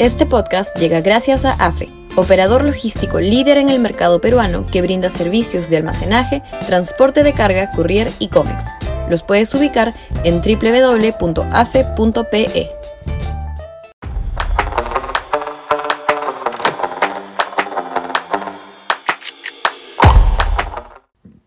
Este 0.00 0.24
podcast 0.24 0.74
llega 0.78 1.02
gracias 1.02 1.44
a 1.44 1.52
AFE, 1.52 1.90
operador 2.16 2.64
logístico 2.64 3.20
líder 3.20 3.58
en 3.58 3.68
el 3.68 3.80
mercado 3.80 4.18
peruano 4.18 4.62
que 4.62 4.80
brinda 4.80 5.10
servicios 5.10 5.68
de 5.68 5.76
almacenaje, 5.76 6.42
transporte 6.66 7.22
de 7.22 7.34
carga, 7.34 7.68
courier 7.76 8.10
y 8.18 8.28
cómics. 8.28 8.64
Los 9.10 9.22
puedes 9.22 9.52
ubicar 9.52 9.92
en 10.24 10.40
www.afe.pe. 10.40 11.50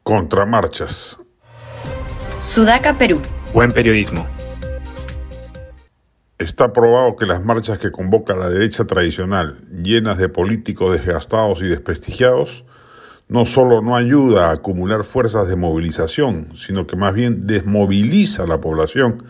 Contramarchas. 0.04 1.18
Sudaca, 2.44 2.94
Perú. 3.00 3.20
Buen 3.52 3.72
periodismo. 3.72 4.28
Está 6.44 6.74
probado 6.74 7.16
que 7.16 7.26
las 7.26 7.42
marchas 7.42 7.80
que 7.80 7.90
convoca 7.90 8.36
la 8.36 8.50
derecha 8.50 8.84
tradicional, 8.84 9.60
llenas 9.82 10.18
de 10.18 10.28
políticos 10.28 10.92
desgastados 10.92 11.62
y 11.62 11.68
desprestigiados, 11.68 12.66
no 13.30 13.46
solo 13.46 13.82
no 13.82 13.96
ayuda 13.96 14.50
a 14.50 14.52
acumular 14.52 15.06
fuerzas 15.06 15.48
de 15.48 15.56
movilización, 15.56 16.50
sino 16.58 16.86
que 16.86 16.98
más 16.98 17.14
bien 17.14 17.48
desmoviliza 17.48 18.44
a 18.44 18.48
la 18.48 18.60
población, 18.60 19.24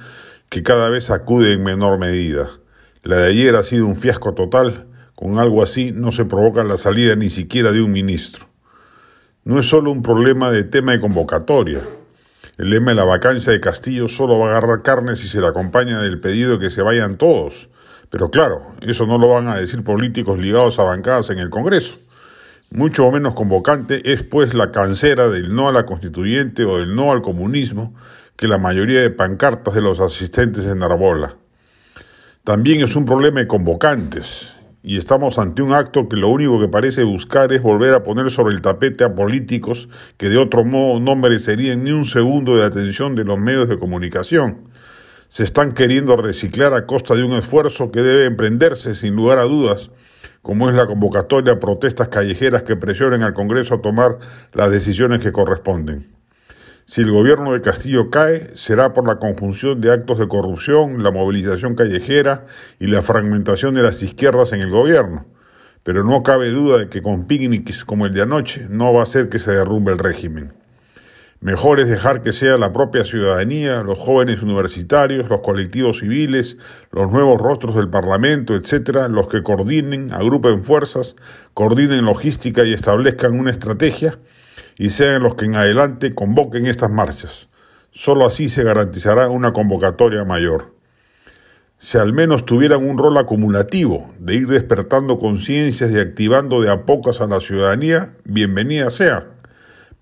que 0.50 0.64
cada 0.64 0.90
vez 0.90 1.12
acude 1.12 1.54
en 1.54 1.64
menor 1.64 2.00
medida. 2.00 2.50
La 3.04 3.18
de 3.18 3.28
ayer 3.28 3.56
ha 3.58 3.64
sido 3.64 3.86
un 3.86 3.96
fiasco 3.96 4.34
total, 4.34 4.88
con 5.14 5.38
algo 5.38 5.62
así 5.62 5.92
no 5.92 6.12
se 6.12 6.26
provoca 6.26 6.64
la 6.64 6.78
salida 6.78 7.16
ni 7.16 7.30
siquiera 7.30 7.72
de 7.72 7.84
un 7.84 7.92
ministro. 7.92 8.48
No 9.44 9.60
es 9.60 9.68
solo 9.68 9.92
un 9.92 10.02
problema 10.02 10.50
de 10.50 10.64
tema 10.64 10.94
de 10.94 11.00
convocatoria, 11.00 11.82
el 12.58 12.70
lema 12.70 12.92
de 12.92 12.96
la 12.96 13.06
vacancia 13.06 13.52
de 13.52 13.60
Castillo 13.60 14.08
solo 14.08 14.38
va 14.38 14.48
a 14.48 14.50
agarrar 14.52 14.84
carne 14.84 15.16
si 15.16 15.28
se 15.28 15.42
le 15.42 15.48
acompaña 15.48 16.00
del 16.02 16.20
pedido 16.20 16.60
que 16.60 16.70
se 16.70 16.84
vayan 16.84 17.18
todos. 17.18 17.70
Pero 18.12 18.30
claro, 18.30 18.62
eso 18.82 19.08
no 19.08 19.18
lo 19.18 19.28
van 19.28 19.48
a 19.48 19.56
decir 19.56 19.84
políticos 19.84 20.38
ligados 20.38 20.78
a 20.78 20.84
bancadas 20.84 21.32
en 21.32 21.40
el 21.40 21.50
Congreso. 21.50 21.98
Mucho 22.70 23.10
menos 23.10 23.34
convocante 23.34 24.14
es 24.14 24.24
pues 24.24 24.54
la 24.54 24.72
cancera 24.72 25.30
del 25.30 25.56
no 25.56 25.68
a 25.68 25.72
la 25.72 25.86
constituyente 25.86 26.64
o 26.66 26.78
del 26.78 26.96
no 26.96 27.12
al 27.12 27.22
comunismo 27.22 27.96
que 28.36 28.48
la 28.48 28.60
mayoría 28.60 29.02
de 29.02 29.10
pancartas 29.10 29.74
de 29.74 29.82
los 29.82 30.00
asistentes 30.00 30.66
en 30.66 30.80
Narbola. 30.80 31.36
También 32.44 32.82
es 32.82 32.96
un 32.96 33.06
problema 33.06 33.40
de 33.40 33.48
convocantes 33.48 34.54
y 34.86 34.98
estamos 34.98 35.40
ante 35.40 35.62
un 35.62 35.74
acto 35.74 36.10
que 36.10 36.18
lo 36.18 36.28
único 36.28 36.60
que 36.60 36.68
parece 36.68 37.06
buscar 37.06 37.54
es 37.54 37.62
volver 37.62 37.94
a 37.94 38.04
poner 38.04 38.30
sobre 38.30 38.54
el 38.54 38.62
tapete 38.62 39.06
a 39.06 39.16
políticos 39.16 39.88
que 40.18 40.28
de 40.28 40.38
otro 40.38 40.66
modo 40.66 41.00
no 41.00 41.16
merecerían 41.16 41.86
ni 41.86 41.92
un 41.92 42.04
segundo 42.04 42.58
de 42.58 42.66
atención 42.66 43.16
de 43.16 43.24
los 43.24 43.40
medios 43.40 43.70
de 43.70 43.80
comunicación. 43.80 44.68
Se 45.30 45.44
están 45.44 45.72
queriendo 45.72 46.18
reciclar 46.18 46.74
a 46.74 46.86
costa 46.86 47.16
de 47.16 47.24
un 47.24 47.32
esfuerzo 47.32 47.92
que 47.92 48.02
debe 48.02 48.26
emprenderse 48.26 48.94
sin 48.94 49.16
lugar 49.16 49.40
a 49.40 49.44
dudas, 49.44 49.90
como 50.42 50.70
es 50.70 50.76
la 50.76 50.86
convocatoria 50.86 51.54
a 51.54 51.60
protestas 51.60 52.10
callejeras 52.10 52.64
que 52.64 52.76
presionen 52.76 53.24
al 53.24 53.34
Congreso 53.34 53.76
a 53.76 53.82
tomar 53.82 54.20
las 54.52 54.70
decisiones 54.70 55.22
que 55.22 55.32
corresponden. 55.32 56.13
Si 56.86 57.02
el 57.02 57.12
gobierno 57.12 57.54
de 57.54 57.62
Castillo 57.62 58.10
cae, 58.10 58.52
será 58.56 58.94
por 58.94 59.08
la 59.08 59.18
conjunción 59.18 59.80
de 59.80 59.94
actos 59.94 60.20
de 60.20 60.28
corrupción, 60.28 61.02
la 61.02 61.12
movilización 61.12 61.76
callejera 61.76 62.46
y 62.78 62.88
la 62.88 63.02
fragmentación 63.02 63.74
de 63.76 63.84
las 63.84 64.04
izquierdas 64.04 64.52
en 64.52 64.60
el 64.60 64.70
gobierno. 64.70 65.26
Pero 65.84 66.04
no 66.04 66.24
cabe 66.24 66.50
duda 66.50 66.80
de 66.80 66.90
que 66.90 67.02
con 67.02 67.26
picnics 67.26 67.86
como 67.86 68.06
el 68.06 68.14
de 68.14 68.24
anoche 68.24 68.68
no 68.70 68.94
va 68.94 69.04
a 69.04 69.06
ser 69.06 69.30
que 69.30 69.40
se 69.40 69.52
derrumbe 69.52 69.94
el 69.94 69.98
régimen. 69.98 70.52
Mejor 71.40 71.80
es 71.80 71.88
dejar 71.88 72.22
que 72.22 72.34
sea 72.34 72.58
la 72.58 72.74
propia 72.74 73.06
ciudadanía, 73.06 73.82
los 73.82 73.98
jóvenes 73.98 74.42
universitarios, 74.44 75.30
los 75.30 75.40
colectivos 75.40 76.00
civiles, 76.00 76.58
los 76.92 77.12
nuevos 77.12 77.40
rostros 77.40 77.76
del 77.76 77.90
Parlamento, 77.90 78.56
etcétera, 78.56 79.08
los 79.08 79.30
que 79.30 79.42
coordinen, 79.42 80.12
agrupen 80.12 80.64
fuerzas, 80.64 81.16
coordinen 81.54 82.04
logística 82.04 82.66
y 82.66 82.74
establezcan 82.74 83.40
una 83.40 83.52
estrategia 83.52 84.20
y 84.78 84.90
sean 84.90 85.24
los 85.24 85.36
que 85.36 85.46
en 85.46 85.56
adelante 85.56 86.14
convoquen 86.14 86.66
estas 86.66 86.92
marchas. 86.92 87.48
Solo 87.92 88.26
así 88.26 88.50
se 88.50 88.64
garantizará 88.64 89.30
una 89.30 89.54
convocatoria 89.54 90.26
mayor. 90.26 90.74
Si 91.78 91.98
al 91.98 92.14
menos 92.14 92.46
tuvieran 92.46 92.88
un 92.88 92.98
rol 92.98 93.18
acumulativo 93.18 94.14
de 94.20 94.36
ir 94.36 94.48
despertando 94.48 95.20
conciencias 95.20 95.92
y 95.92 96.00
activando 96.00 96.62
de 96.62 96.72
a 96.72 96.86
pocas 96.86 97.22
a 97.22 97.28
la 97.28 97.40
ciudadanía, 97.40 98.16
bienvenida 98.24 98.90
sea. 98.90 99.28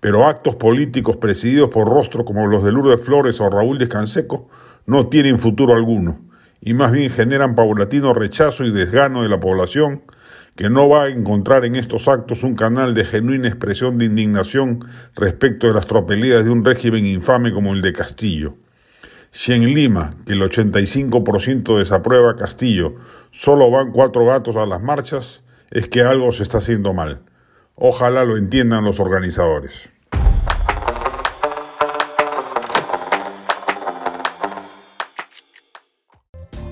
Pero 0.00 0.26
actos 0.26 0.54
políticos 0.56 1.16
presididos 1.16 1.70
por 1.70 1.88
rostros 1.88 2.24
como 2.24 2.46
los 2.46 2.64
de 2.64 2.72
Lourdes 2.72 3.04
Flores 3.04 3.40
o 3.40 3.50
Raúl 3.50 3.78
Descanseco 3.78 4.48
no 4.86 5.08
tienen 5.08 5.38
futuro 5.38 5.74
alguno 5.74 6.20
y 6.60 6.74
más 6.74 6.92
bien 6.92 7.10
generan 7.10 7.54
paulatino 7.56 8.14
rechazo 8.14 8.64
y 8.64 8.70
desgano 8.70 9.22
de 9.22 9.28
la 9.28 9.40
población 9.40 10.02
que 10.56 10.68
no 10.68 10.88
va 10.88 11.04
a 11.04 11.08
encontrar 11.08 11.64
en 11.64 11.76
estos 11.76 12.08
actos 12.08 12.42
un 12.42 12.54
canal 12.54 12.94
de 12.94 13.04
genuina 13.04 13.48
expresión 13.48 13.98
de 13.98 14.04
indignación 14.04 14.84
respecto 15.14 15.66
de 15.66 15.74
las 15.74 15.86
tropelías 15.86 16.44
de 16.44 16.50
un 16.50 16.64
régimen 16.64 17.06
infame 17.06 17.52
como 17.52 17.72
el 17.72 17.80
de 17.80 17.92
Castillo. 17.92 18.56
Si 19.30 19.54
en 19.54 19.72
Lima, 19.72 20.14
que 20.26 20.34
el 20.34 20.42
85% 20.42 21.78
desaprueba 21.78 22.36
Castillo, 22.36 22.96
solo 23.30 23.70
van 23.70 23.90
cuatro 23.92 24.26
gatos 24.26 24.56
a 24.56 24.66
las 24.66 24.82
marchas, 24.82 25.42
es 25.70 25.88
que 25.88 26.02
algo 26.02 26.32
se 26.32 26.42
está 26.42 26.58
haciendo 26.58 26.92
mal. 26.92 27.22
Ojalá 27.74 28.24
lo 28.24 28.36
entiendan 28.36 28.84
los 28.84 29.00
organizadores. 29.00 29.90